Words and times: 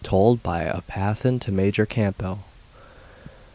[Told 0.03 0.41
by 0.41 0.63
a 0.63 0.81
Pathan 0.81 1.39
to 1.41 1.51
Major 1.51 1.85
Campbell. 1.85 2.39